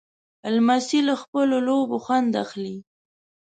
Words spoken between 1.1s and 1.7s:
خپلو